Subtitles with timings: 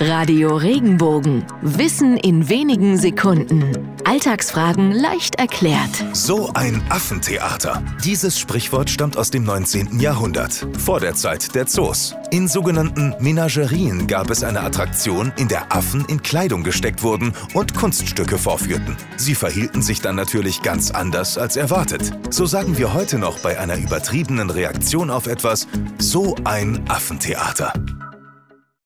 [0.00, 1.46] Radio Regenbogen.
[1.62, 3.72] Wissen in wenigen Sekunden.
[4.04, 5.90] Alltagsfragen leicht erklärt.
[6.12, 7.82] So ein Affentheater.
[8.04, 9.98] Dieses Sprichwort stammt aus dem 19.
[9.98, 12.14] Jahrhundert, vor der Zeit der Zoos.
[12.30, 17.74] In sogenannten Menagerien gab es eine Attraktion, in der Affen in Kleidung gesteckt wurden und
[17.74, 18.96] Kunststücke vorführten.
[19.16, 22.12] Sie verhielten sich dann natürlich ganz anders als erwartet.
[22.28, 25.66] So sagen wir heute noch bei einer übertriebenen Reaktion auf etwas,
[25.98, 27.72] so ein Affentheater.